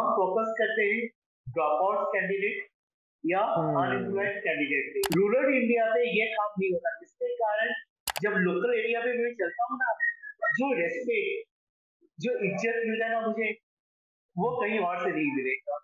[0.00, 1.00] हम फोकस करते हैं
[1.46, 2.68] ड्रॉप आउट कैंडिडेट
[3.24, 3.40] या
[3.80, 7.74] अनएम्प्लॉयड कैंडिडेट पे। रूरल इंडिया पे ये काम नहीं होता जिसके कारण
[8.22, 9.90] जब लोकल एरिया पे मैं चलता हूँ ना
[10.60, 11.50] जो रेस्पेक्ट
[12.18, 13.50] जो इज़्ज़त मिलता है ना मुझे
[14.36, 15.78] वो कहीं और से नहीं मिलेगा।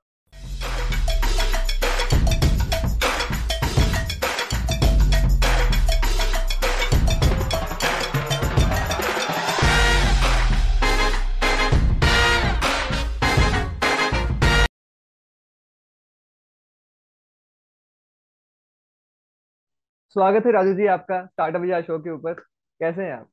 [20.11, 22.33] स्वागत है राजू जी आपका स्टार्टअप या शो के ऊपर।
[22.81, 23.29] कैसे हैं आप?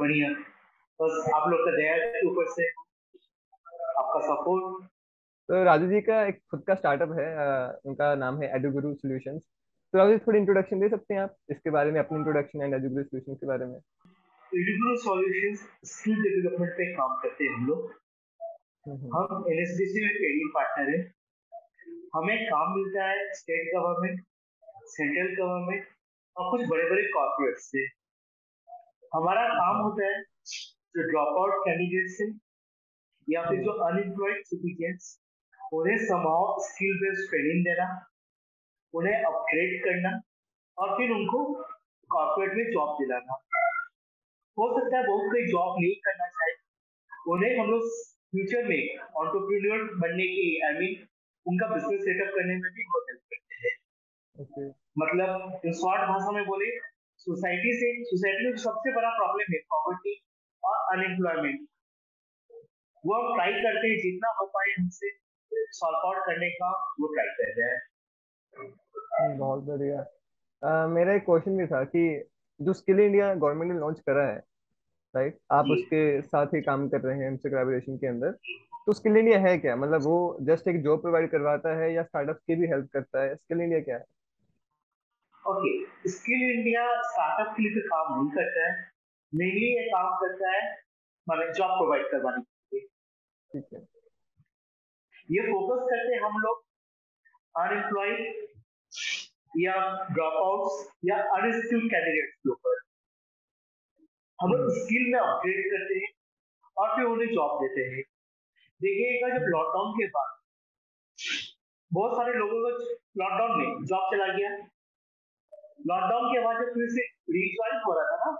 [0.00, 0.30] बढ़िया।
[1.02, 2.68] बस आप लोग का दया के ऊपर से
[4.00, 4.86] आपका सपोर्ट
[5.48, 7.26] तो राजू जी का एक खुद का स्टार्टअप है
[7.84, 9.42] उनका नाम है एडुगुरु सॉल्यूशंस
[9.92, 12.74] तो राजू जी थोड़ी इंट्रोडक्शन दे सकते हैं आप इसके बारे में अपनी इंट्रोडक्शन एंड
[12.74, 13.78] एडुगुरु सॉल्यूशंस के बारे में?
[14.54, 17.90] एडुगुरु सॉल्यूशंस स्किल डेवलपमेंट पे काम करते हैं हम लोग।
[18.88, 21.12] हम्म, हम्म। हम एनएसडीसी में ट्रेडिंग पार्टनर है।
[22.14, 24.20] हमें काम मिलता है स्टेट गवर्नमेंट
[24.86, 25.86] सेंट्रल गवर्नमेंट
[26.36, 27.84] और कुछ बड़े बड़े कॉर्पोरेट से
[29.14, 30.22] हमारा काम होता है
[30.96, 32.30] जो ड्रॉप आउट कैंडिडेट से
[33.28, 35.12] या फिर जो अनएम्प्लॉयड सिटीजन्स
[35.74, 37.86] उन्हें समाव स्किल बेस्ड ट्रेनिंग देना,
[38.94, 40.10] उन्हें अपग्रेड करना
[40.78, 41.40] और फिर उनको
[42.10, 43.38] कॉर्पोरेट में जॉब दिलाना।
[44.58, 46.52] हो सकता है बहुत कोई जॉब नहीं करना चाहे।
[47.32, 47.88] उन्हें हम लोग
[48.34, 51.06] फ्यूचर में ऑन्टरप्रीनियर बनने की आई मीन
[51.46, 53.23] उनका बिज़नेस सेटअप करने में भी बहुत हेल्प
[54.40, 54.70] okay.
[54.98, 56.78] मतलब शॉर्ट भाषा में बोले
[57.16, 60.24] सोसाइटी से सोसाइटी में सबसे बड़ा प्रॉब्लम है पॉवर्टी
[60.64, 61.60] और अनएम्प्लॉयमेंट
[63.06, 65.08] वो हम ट्राई करते हैं जितना हो पाए हमसे
[65.54, 67.82] सॉल्व आउट करने का वो ट्राई कर रहे हैं।
[69.22, 70.06] हम्म, बहुत बढ़िया।
[70.64, 72.28] uh, मेरा एक क्वेश्चन भी था कि
[72.62, 74.42] जो स्किल इंडिया गवर्नमेंट ने लॉन्च करा है
[75.16, 78.30] राइट आप उसके साथ ही काम कर रहे हैं हमसे कोलैबोरेशन के अंदर।
[78.86, 79.76] तो स्किल इंडिया है क्या?
[79.76, 83.34] मतलब वो जस्ट एक जॉब प्रोवाइड करवाता है या स्टार्टअप की भी हेल्प करता है?
[83.34, 84.04] स्किल इंडिया क्या है?
[85.46, 85.70] ओके
[86.10, 88.70] स्किल इंडिया स्टार्टअप के लिए तो काम नहीं करता है
[89.32, 90.62] मेनली ये काम करता है
[91.26, 93.80] मतलब जॉब प्रोवाइड करवाने के लिए।
[95.30, 96.62] ये फोकस करते हैं हम लोग
[97.54, 98.18] अनएम्प्लॉयड
[99.60, 99.74] या
[100.12, 102.80] ड्रॉप आउट्स या अनस्किल्ड कैंडिडेट्स के ऊपर।
[104.38, 106.12] हम लोग स्किल। में अपग्रेड करते हैं
[106.76, 108.02] और फिर उन्हें जॉब देते हैं।
[108.80, 110.30] देखिएगा जब लॉकडाउन के बाद
[111.90, 112.70] बहुत सारे लोगों को
[113.20, 114.50] लॉकडाउन में जॉब चला गया।
[115.80, 117.02] लॉकडाउन के बाद जब फिर से
[117.34, 118.30] रिज्वाइन हो रहा था ना,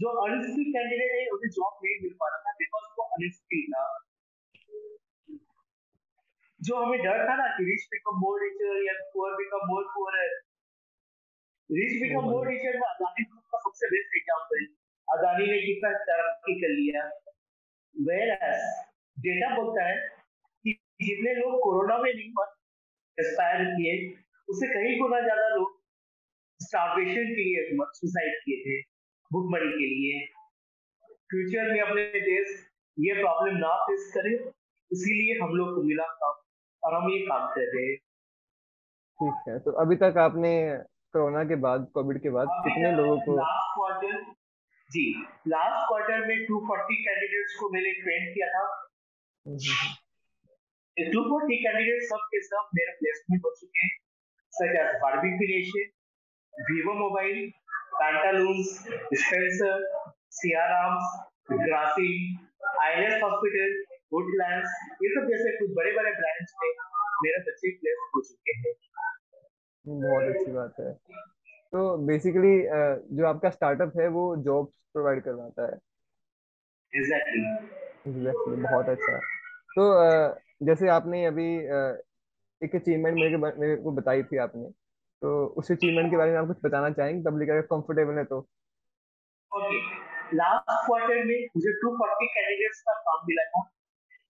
[0.00, 3.84] जो अनस्किल कैंडिडेट है, उन्हें जॉब नहीं मिल पा रहा था बिकॉज़ वो अनस्किल था।
[6.60, 10.18] जो हमें डर था ना कि रिच बिकम मोर रिचर या poor become more poor
[11.70, 14.66] rich become more richer में अदानी ग्रुप का सबसे बेस्ट एग्जांपल
[15.08, 17.02] अदानी ने कितना तरक्की कर लिया।
[17.96, 18.32] वेर
[19.16, 19.96] डेटा बोलता है
[20.64, 20.72] कि
[21.02, 22.30] जितने लोग कोरोना में नहीं
[23.18, 23.92] एक्सपायर किए
[24.48, 25.74] उससे कहीं गुना ज़्यादा लोग
[26.60, 27.60] स्टार्वेशन के लिए
[27.94, 28.80] सुसाइड किए थे
[29.30, 30.24] भूखमरी के लिए।
[31.30, 32.56] फ्यूचर में अपने देश
[32.96, 34.34] ये प्रॉब्लम ना फेस करे
[34.90, 36.34] इसीलिए हम लोग को मिला काम
[36.82, 37.96] और हम ये काम कर रहे हैं।
[39.18, 40.52] ठीक है तो अभी तक आपने
[41.14, 44.16] कोरोना के बाद कोविड के बाद कितने लोगों को लास्ट क्वार्टर
[44.90, 45.04] जी
[45.48, 48.64] लास्ट क्वार्टर में 240 कैंडिडेट्स को मैंने ट्रेन किया था।
[50.96, 53.94] टू फोर्टी कैंडिडेट सब के सब मेरा प्लेसमेंट हो चुके हैं।
[54.52, 55.88] Such as Barbie फिनेशियन
[56.58, 57.50] Vivo mobile
[57.94, 58.68] Pantaloons
[59.14, 59.82] Spencer
[60.36, 61.04] Siyarams
[61.52, 62.12] grassy
[62.82, 63.74] ILS hospital
[64.12, 64.70] Woodlands
[65.02, 66.70] ये सब जैसे कुछ बड़े बड़े ब्रांड्स में
[67.24, 68.72] मेरे बच्चे प्लेस हो चुके हैं।
[69.86, 70.92] बहुत अच्छी बात है।
[71.72, 72.56] तो बेसिकली
[73.16, 75.78] जो आपका स्टार्टअप है वो जॉब्स प्रोवाइड करवाता है।
[76.92, 77.42] एग्जैक्टली
[78.10, 79.18] एग्जैक्टली बहुत अच्छा।
[79.76, 79.86] तो
[80.66, 81.48] जैसे आपने अभी
[82.60, 83.16] एक अचीवमेंट
[83.58, 84.68] मेरे को बताई थी आपने
[85.22, 87.22] तो उस अचीवमेंट के बारे में आप कुछ बताना चाहेंगे?
[87.30, 88.38] पब्लिक अगर कंफर्टेबल है तो।
[89.52, 89.78] ओके
[90.36, 93.60] लास्ट क्वार्टर में मुझे 240 कैंडिडेट्स का काम मिला था।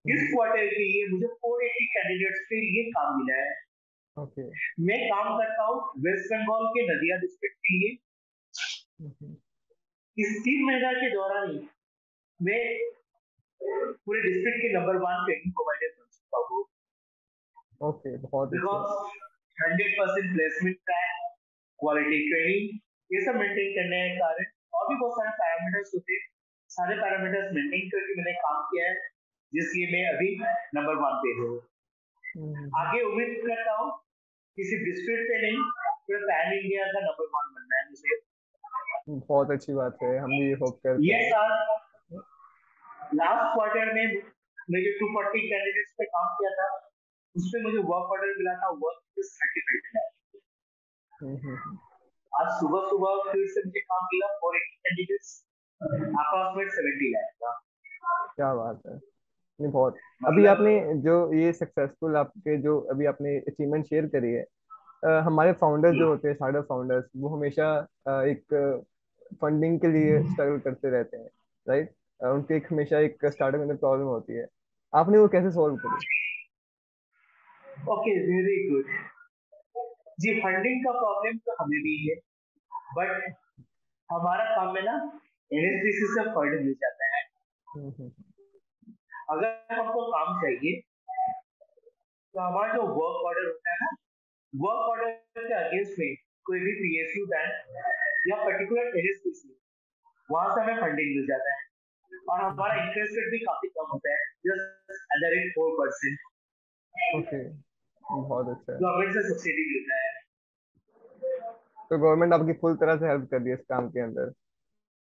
[0.05, 3.55] इस क्वार्टर के लिए मुझे 480 कैंडिडेट्स के लिए काम मिला है।
[4.17, 4.53] Okay okay.
[4.79, 7.91] मैं काम करता हूँ वेस्ट बंगाल के नदिया डिस्ट्रिक्ट के लिए.
[10.17, 11.59] इस तीन महीना के दौरान ही
[12.39, 12.61] मैं
[13.61, 16.61] पूरे डिस्ट्रिक्ट के नंबर वन ट्रेनिंग प्रोवाइडर बन चुका हूँ।
[17.89, 19.26] ओके बहुत because
[19.57, 21.25] hundred percent placement track
[21.79, 26.25] quality training ये सब मेंटेन करने के कारण और भी बहुत सारे पैरामीटर्स होते हैं।
[26.69, 28.95] सारे पैरामीटर्स मेंटेन करके मैंने काम किया है
[29.53, 30.29] जिसलिए मैं अभी
[30.75, 31.51] नंबर वन पे हूँ।
[32.23, 33.91] हम्म। आगे उम्मीद करता हूँ
[34.57, 35.61] किसी डिस्ट्रिक्ट पे नहीं
[36.07, 38.19] पूरे पैन इंडिया का नंबर वन बनना है मुझे।
[39.27, 41.51] बहुत अच्छी बात है। हम भी ये होप करते हैं। ये साल
[43.21, 44.05] लास्ट क्वार्टर में
[44.71, 46.67] मैं जो टू फोर्टी कैंडिडेट्स पे काम किया था।
[47.37, 50.05] उसमें मुझे वर्क ऑर्डर मिला था वर्क सर्टिफिकेट में
[52.31, 55.29] आज सुबह सुबह फिर से मुझे काम मिला for eighty candidates
[55.81, 57.51] approximate seventy lakh का।
[58.35, 59.95] क्या बात है। नहीं बहुत।
[60.27, 64.45] अभी मतलब आपने जो ये सक्सेसफुल आपके जो अभी आपने अचीवमेंट शेयर करी है
[65.05, 67.69] आ, हमारे फाउंडर्स जो होते हैं स्टार्टअप फाउंडर्स वो हमेशा
[68.09, 68.43] आ, एक
[69.41, 71.29] फंडिंग के लिए स्ट्रगल करते रहते हैं
[71.67, 71.93] राइट
[72.25, 74.47] उनके एक हमेशा एक स्टार्टअप में प्रॉब्लम होती है।
[74.93, 76.05] आपने वो कैसे सॉल्व करी?
[77.93, 78.87] ओके वेरी गुड
[80.23, 82.15] जी फंडिंग का प्रॉब्लम तो हमें भी है
[82.97, 83.27] बट
[84.09, 84.95] हमारा काम है ना
[85.51, 87.21] एनएसडीसी से फंड मिल जाता है।
[87.67, 88.09] हम्म, हम्म।
[89.35, 90.79] अगर हमको काम चाहिए
[92.33, 93.91] तो हमारा जो वर्क ऑर्डर होता है ना
[94.53, 96.15] वर्क ऑर्डर के अगेंस्ट में
[96.45, 97.53] कोई भी पीएसयू बैंक
[98.31, 99.55] या पर्टिकुलर एनएसडीसी
[100.29, 101.65] वहाँ से हमें फंडिंग मिल जाता है।
[102.31, 106.17] और हमारा इंटरेस्ट रेट भी काफ़ी कम होता है just at the rate four percent
[107.15, 107.39] okay
[108.11, 110.11] बहुत अच्छा है। गवर्नमेंट से सब्सिडी मिलता है।
[111.89, 114.31] तो गवर्नमेंट आपकी फुल तरह से हेल्प कर रही है इस काम के अंदर।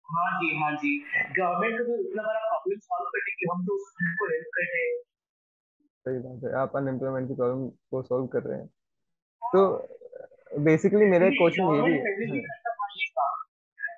[0.08, 0.98] हाँ जी हाँ जी।
[1.38, 4.84] गवर्नमेंट को तो इतना बड़ा प्रॉब्लम सॉल्व करने की हम तो उसको हेल्प कर रहे
[4.84, 4.98] हैं।
[6.06, 8.68] सही बात है आप अनएम्प्लॉयमेंट की प्रॉब्लम को सॉल्व कर रहे हैं।
[9.42, 9.62] तो
[10.60, 12.44] बेसिकली मेरा क्वेश्चन ये भी है।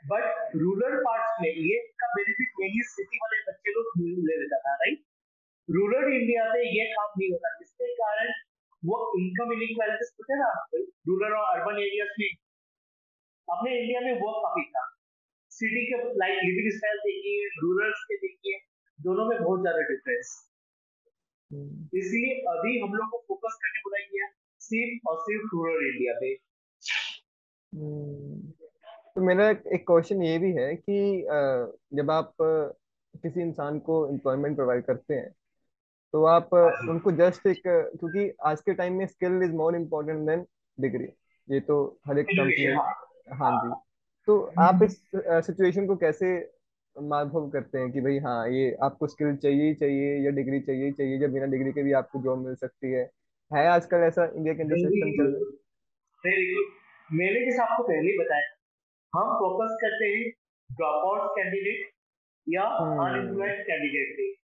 [0.07, 4.73] बट रूरल पार्ट्स में ये का बेनिफिट यही सिटी वाले बच्चे लोग ले लेता था
[4.75, 4.99] राइट
[5.69, 8.31] रूरल इंडिया में ये काम नहीं होता जिसके कारण
[8.87, 12.29] वो इनकम इनइक्वालिटीज होते हैं ना रूरल और अर्बन एरियाज़ में
[13.47, 14.85] अपने इंडिया में वो काफ़ी था
[15.51, 18.59] सिटी के लाइक लिविंग स्टाइल देखिए रूरल के देखिए
[18.99, 20.35] दोनों में बहुत ज़्यादा डिफरेंस
[21.51, 24.27] हम्म। इसलिए अभी हम लोग को फोकस करने बुलाई गया
[24.61, 26.31] सिर्फ़ और सिर्फ़ रूरल इंडिया पे
[27.73, 28.51] हम्म।
[29.15, 30.99] तो मेरा एक क्वेश्चन ये भी है कि
[31.93, 35.29] जब आप किसी इंसान को एम्प्लॉयमेंट प्रोवाइड करते हैं
[36.13, 36.53] तो आप
[36.89, 40.45] उनको जस्ट एक क्योंकि आज के टाइम में skill is more important than
[40.79, 41.07] degree
[41.47, 42.65] ये तो हर एक कंपनी
[43.35, 43.73] हाँ। जी।
[44.27, 46.53] तो आप इस सिचुएशन को कैसे
[46.95, 51.19] माधव करते हैं कि भाई हाँ ये आपको स्किल चाहिए चाहिए या डिग्री चाहिए चाहिए
[51.19, 53.09] जब बिना डिग्री के भी आपको जॉब मिल सकती है?
[53.51, 55.45] है आजकल ऐसा इंडिया के अंदर सिस्टम चल रहा
[56.23, 56.65] है
[57.09, 58.55] मैंने जैसे आपको पहले ही बताया
[59.13, 60.29] हम फोकस करते हैं
[60.69, 61.89] ड्रॉप आउट कैंडिडेट
[62.47, 64.36] या अनएम्प्लॉयड हम्म। कैंडिडेट पे।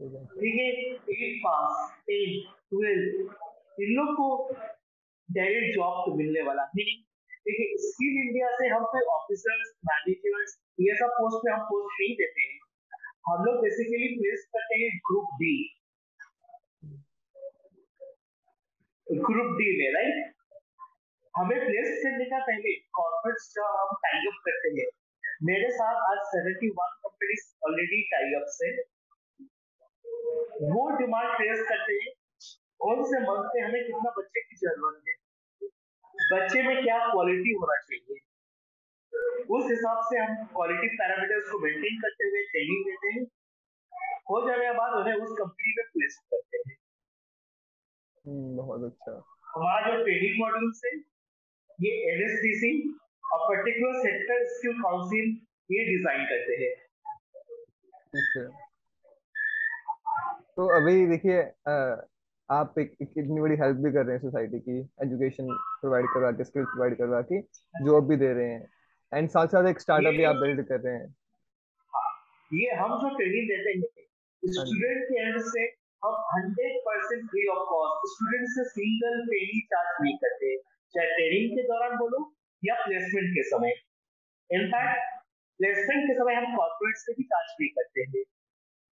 [0.00, 0.68] है
[1.14, 2.30] एट पास टेन
[2.70, 3.34] ट्वेल्व,
[3.82, 4.28] इन लोग को
[5.28, 6.94] डायरेक्ट जॉब तो मिलने वाला नहीं
[7.48, 12.14] देखिए स्किल इंडिया से हम कोई ऑफिसर्स मैनेजर्स ये सब पोस्ट पे हम पोस्ट नहीं
[12.16, 12.58] देते हैं।
[13.28, 15.54] हम लोग बेसिकली प्लेस करते हैं ग्रुप डी
[19.06, 20.32] ग्रुप डी में राइट
[21.36, 24.88] हमें प्लेस करने का पहले कॉर्पोरेट्स जो हम टाई करते हैं।
[25.42, 28.48] मेरे साथ आज 71 कंपनीज़ ऑलरेडी टाई अप
[30.74, 32.12] वो डिमांड प्लेस करते हैं
[32.78, 35.14] कौन से मंथ में हमें कितना बच्चे की ज़रूरत है?
[36.32, 38.20] बच्चे में क्या क्वालिटी होना चाहिए?
[39.50, 43.24] उस हिसाब से हम क्वालिटी पैरामीटर्स को मेंटेन करते हुए ट्रेनिंग देते हैं।
[44.30, 46.76] हो जाने के बाद उन्हें उस कंपनी में प्लेस करते हैं।
[48.26, 49.12] हम्म, बहुत अच्छा।
[49.56, 50.92] हमारा जो ट्रेनिंग मॉड्यूल है
[51.78, 52.72] ये एनएसडीसी
[53.32, 55.30] और पर्टिकुलर सेक्टर स्किल काउंसिल
[55.70, 56.74] ये डिज़ाइन करते हैं।
[60.60, 61.42] तो अभी देखिए
[62.48, 66.30] आप एक, एक इतनी बड़ी हेल्प भी कर रहे हैं सोसाइटी की एजुकेशन प्रोवाइड करवा
[66.38, 67.38] के स्किल्स प्रोवाइड करवा के
[67.84, 68.66] जॉब भी दे रहे हैं।
[69.12, 71.06] एंड साथ साथ एक स्टार्टअप भी आप बिल्ड कर रहे हैं।
[72.50, 75.62] ये हम जो ट्रेनिंग देते हैं स्टूडेंट के एंड से
[76.02, 80.50] हम hundred percent free of cost student से सिंगल पेनी चार्ज नहीं करते।
[80.94, 82.20] चाहे ट्रेनिंग के दौरान बोलो
[82.62, 83.72] या प्लेसमेंट के समय।
[84.50, 85.08] इनफैक्ट
[85.60, 88.24] प्लेसमेंट के समय हम कॉर्पोरेट से भी चार्ज भी करते हैं।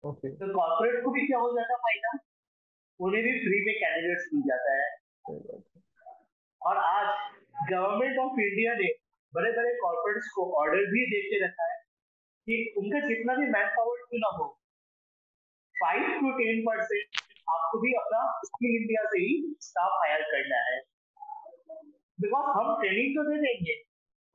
[0.05, 0.31] Okay.
[0.41, 2.11] तो कॉर्पोरेट को भी क्या हो जाता है फ़ायदा?
[3.01, 4.89] उन्हें भी फ्री में कैंडिडेट्स मिल जाता है।
[6.61, 7.09] और आज
[7.71, 8.89] गवर्नमेंट ऑफ़ इंडिया ने
[9.33, 11.79] बड़े बड़े कॉर्पोरेट्स को ऑर्डर भी दे के रखा है
[12.47, 14.47] कि उनका जितना भी मैन पावर क्यों ना हो
[15.75, 20.79] फाइव टू टेन परसेंट आपको भी अपना स्किल इंडिया से ही स्टाफ हायर करना है।
[22.19, 23.77] बिकॉज़ हम ट्रेनिंग तो दे देंगे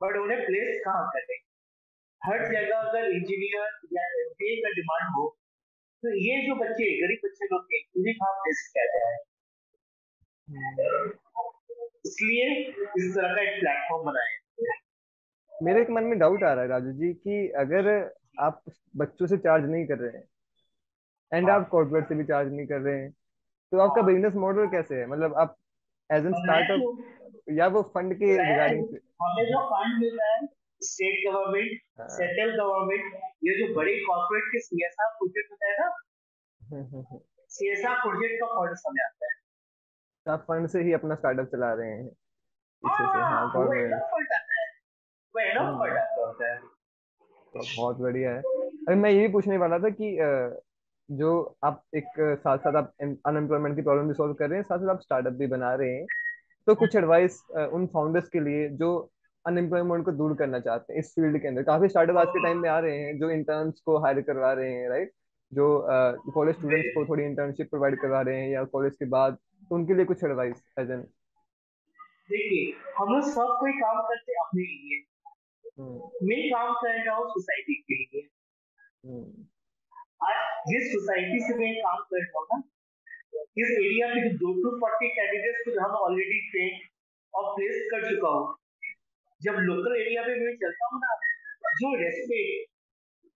[0.00, 1.38] बट उन्हें प्लेस कहाँ करें?
[2.22, 3.68] हर जगह अगर इंजीनियर
[3.98, 5.26] या एम का डिमांड हो
[6.06, 9.14] तो ये जो बच्चे गरीब बच्चे लोग हैं उन्हें कहाँ प्लेस किया जाए
[12.06, 12.50] इसलिए
[12.98, 16.92] इस तरह का एक प्लेटफॉर्म बनाया मेरे एक मन में डाउट आ रहा है राजू
[16.92, 17.88] जी कि अगर
[18.40, 18.62] आप
[18.96, 20.24] बच्चों से चार्ज नहीं कर रहे हैं
[21.32, 23.10] एंड आप कॉर्पोरेट से भी चार्ज नहीं कर रहे हैं
[23.72, 25.06] तो आपका बिज़नेस मॉडल कैसे है?
[25.06, 25.56] मतलब आप
[26.10, 30.46] एज एन स्टार्टअप या वो फंड के रिगार्डिंग हमें जो फंड मिल रहा है
[30.82, 37.18] स्टेट गवर्नमेंट सेंट्रल गवर्नमेंट ये जो बड़े कॉर्पोरेट के सीएसआर प्रोजेक्ट होता है ना
[37.50, 39.34] सीएसआर प्रोजेक्ट का फंड हमें आता है।
[40.26, 44.02] आप फंड से ही अपना स्टार्टअप चला रहे हैं। पीछे से हाँ हाँ वो गवर्नमेंट
[44.12, 44.66] फंड आता है।
[45.34, 49.78] वो एनफ फंड आता होता है। तो बहुत बढ़िया है। अरे मैं यही पूछने वाला
[49.78, 50.16] था कि
[51.08, 51.32] जो
[51.64, 54.88] आप एक साथ साथ आप अनएम्प्लॉयमेंट की प्रॉब्लम भी सॉल्व कर रहे हैं साथ साथ
[54.88, 56.06] आप स्टार्टअप भी बना रहे हैं।
[56.66, 58.88] तो कुछ एडवाइस उन फाउंडर्स के लिए जो
[59.46, 62.58] अनएम्प्लॉयमेंट को दूर करना चाहते हैं इस फ़ील्ड के अंदर। काफ़ी स्टार्टअप आज के टाइम
[62.62, 65.12] में आ रहे हैं जो इंटर्न्स को हायर करवा रहे हैं राइट
[65.52, 65.66] जो
[66.34, 69.38] कॉलेज uh, स्टूडेंट्स को थोड़ी इंटर्नशिप प्रोवाइड करवा रहे हैं या कॉलेज के बाद
[69.68, 71.02] तो उनके लिए कुछ एडवाइस एज एन
[72.30, 74.96] देखिए हम लोग सब कोई काम करते हैं अपने लिए।
[76.28, 78.22] मैं काम कर रहा हूँ सोसाइटी के लिए।
[80.28, 80.36] आज
[80.68, 82.62] जिस सोसाइटी से मैं काम कर रहा हूँ ना
[83.62, 86.80] इस एरिया में जो दो टू फोर्टी कैंडिडेट्स को हम ऑलरेडी ट्रेन
[87.34, 88.46] और प्लेस कर चुका हूँ
[89.40, 91.14] जब लोकल एरिया में मैं चलता हूँ ना
[91.80, 92.70] जो रेस्पेक्ट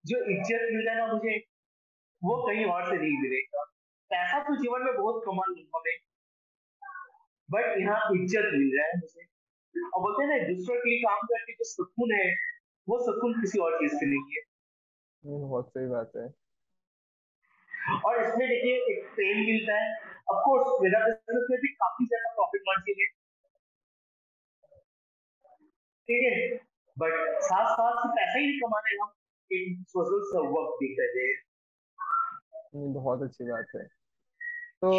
[0.04, 1.34] जो इज़्ज़त मिलता है ना मुझे
[2.22, 3.64] वो कहीं और से नहीं मिलेगा।
[4.10, 5.96] पैसा तो जीवन में बहुत कमा लूँगा मैं
[7.48, 9.26] बट यहाँ इज़्ज़त मिल रहा है मुझे।
[9.74, 12.26] और बोलते हैं ना दूसरों के लिए काम करके जो सुकून है
[12.88, 14.42] वो सुकून किसी और चीज़ से नहीं है।
[15.24, 16.26] बहुत सही बात है।
[18.06, 19.88] और इसमें देखिए एक फेम मिलता है।
[20.32, 23.08] ऑफ़ कोर्स मेरा बिज़नेस में भी काफ़ी ज़्यादा प्रॉफिट मार्जिन है।
[26.10, 26.56] ठीक है?
[26.98, 29.12] बट साथ साथ से पैसा ही नहीं कमाने हम
[29.52, 33.82] एक सोशल वर्क भी कर रहे हैं बहुत अच्छी बात है।
[34.82, 34.90] तो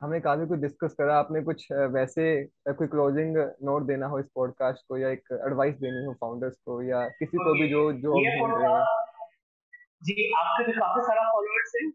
[0.00, 4.82] हमने काफ़ी कुछ डिस्कस करा। आपने कुछ वैसे कोई क्लोजिंग नोट देना हो इस पॉडकास्ट
[4.88, 8.62] को या एक एडवाइस देनी हो फाउंडर्स को या किसी को भी जो जो ढूंढ
[8.62, 8.84] रहे हैं।
[10.02, 11.88] जी आपके भी काफ़ी सारा फॉलोअर्स है।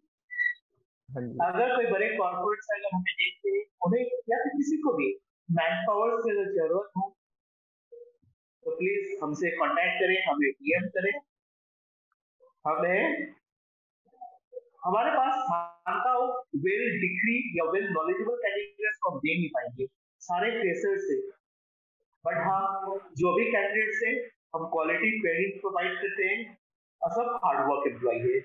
[1.12, 5.20] हाँ अगर कोई बड़े कॉर्पोरेट्स अगर हमें देखते हैं उन्हें या फिर किसी को भी
[5.51, 7.17] मैन पावर की अगर ज़रूरत हो
[8.68, 11.14] तो प्लीज़ हमसे कांटेक्ट करें, हमें डीएम करें।
[12.66, 13.34] हमें,
[14.86, 15.36] हमारे पास
[16.08, 16.26] हो
[16.64, 19.86] वेल डिग्री या वेल नॉलेजेबल कैंडिडेट्स को हम दे नहीं पाएँगे,
[20.22, 21.18] सारे फ्रेशर्स से।
[22.26, 24.14] बट हाँ जो भी कैंडिडेट्स हैं,
[24.56, 26.40] हम क्वालिटी ट्रेनिंग प्रोवाइड करते हैं,
[27.02, 28.40] और सब हार्ड वर्क एम्प्लॉय है।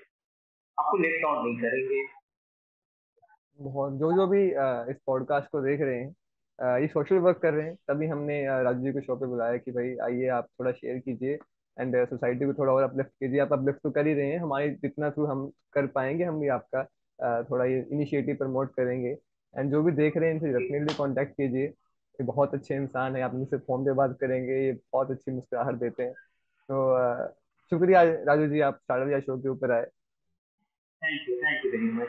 [0.77, 2.01] आपको लेट डाउन नहीं करेंगे।
[3.59, 4.43] बहुत जो जो भी
[4.91, 6.11] इस पॉडकास्ट को देख रहे हैं
[6.59, 9.71] ये सोशल वर्क कर रहे हैं। तभी हमने राजू जी को शो पे बुलाया कि
[9.71, 11.37] भाई आइए आप थोड़ा शेयर कीजिए
[11.77, 14.69] एंड सोसाइटी को थोड़ा और अपलिफ्ट कीजिए। आप अपलिफ्ट तो कर ही रहे हैं। हमारे
[14.81, 16.83] जितना थ्रू हम कर पाएँगे हम भी आपका
[17.43, 19.17] थोड़ा ये इनिशिएटिव प्रमोट करेंगे।
[19.53, 23.21] एंड जो भी देख रहे हैं इनसे डेफिनेटली कांटेक्ट कीजिए। ये बहुत अच्छे इंसान है।
[23.21, 26.13] आप इनसे फ़ोन पे बात करेंगे ये बहुत अच्छी मुस्कुराहट देते हैं।
[26.69, 26.75] तो
[27.71, 29.85] शुक्रिया राजू जी आप स्टार्टअप या शो के ऊपर आए।
[31.01, 32.07] Thank you thank you very much